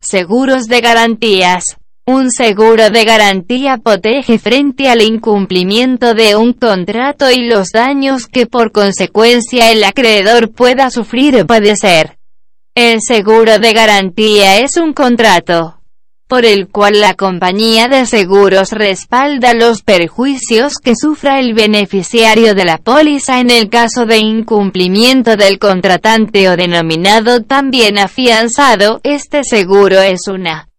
Seguros 0.00 0.64
de 0.64 0.80
garantías. 0.80 1.76
Un 2.06 2.30
seguro 2.30 2.88
de 2.88 3.04
garantía 3.04 3.76
protege 3.76 4.38
frente 4.38 4.88
al 4.88 5.02
incumplimiento 5.02 6.14
de 6.14 6.36
un 6.36 6.54
contrato 6.54 7.30
y 7.30 7.46
los 7.50 7.68
daños 7.68 8.28
que 8.28 8.46
por 8.46 8.72
consecuencia 8.72 9.70
el 9.70 9.84
acreedor 9.84 10.52
pueda 10.52 10.88
sufrir 10.88 11.42
o 11.42 11.46
padecer. 11.46 12.16
El 12.74 13.02
seguro 13.02 13.58
de 13.58 13.74
garantía 13.74 14.58
es 14.60 14.78
un 14.78 14.94
contrato 14.94 15.81
por 16.32 16.46
el 16.46 16.68
cual 16.68 17.02
la 17.02 17.12
compañía 17.12 17.88
de 17.88 18.06
seguros 18.06 18.70
respalda 18.70 19.52
los 19.52 19.82
perjuicios 19.82 20.78
que 20.78 20.94
sufra 20.96 21.38
el 21.38 21.52
beneficiario 21.52 22.54
de 22.54 22.64
la 22.64 22.78
póliza 22.78 23.38
en 23.40 23.50
el 23.50 23.68
caso 23.68 24.06
de 24.06 24.16
incumplimiento 24.16 25.36
del 25.36 25.58
contratante 25.58 26.48
o 26.48 26.56
denominado 26.56 27.42
también 27.42 27.98
afianzado, 27.98 29.02
este 29.02 29.44
seguro 29.44 30.00
es 30.00 30.26
una 30.26 30.70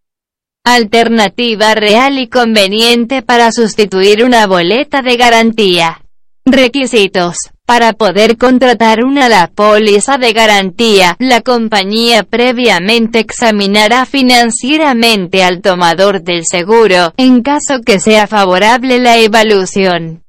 Alternativa 0.64 1.76
real 1.76 2.17
y 2.17 2.30
conveniente 2.30 3.22
para 3.22 3.52
sustituir 3.52 4.23
una 4.23 4.48
boleta 4.48 5.04
de 5.04 5.17
garantía. 5.17 6.02
Requisitos. 6.45 7.53
Para 7.66 7.94
poder 7.94 8.38
contratar 8.38 9.06
una 9.06 9.30
la 9.30 9.47
póliza 9.47 10.17
de 10.17 10.33
garantía, 10.33 11.16
la 11.17 11.39
compañía 11.39 12.23
previamente 12.23 13.20
examinará 13.20 14.05
financieramente 14.05 15.45
al 15.45 15.61
tomador 15.61 16.23
del 16.23 16.44
seguro, 16.45 17.14
en 17.16 17.42
caso 17.42 17.80
que 17.86 18.02
sea 18.02 18.28
favorable 18.28 19.00
la 19.00 19.17
evaluación. 19.17 20.23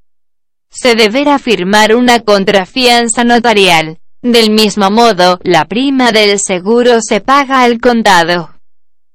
Se 0.70 0.94
deberá 0.94 1.40
firmar 1.40 1.96
una 1.96 2.20
contrafianza 2.20 3.24
notarial. 3.24 3.98
Del 4.22 4.50
mismo 4.50 4.90
modo, 4.92 5.40
la 5.42 5.64
prima 5.64 6.12
del 6.12 6.38
seguro 6.38 7.00
se 7.00 7.20
paga 7.20 7.62
al 7.62 7.80
contado. 7.80 8.54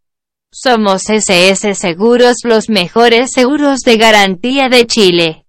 Somos 0.52 1.08
SS 1.08 1.76
Seguros 1.76 2.38
los 2.46 2.68
mejores 2.68 3.30
seguros 3.32 3.82
de 3.82 3.98
garantía 3.98 4.68
de 4.68 4.88
Chile. 4.88 5.46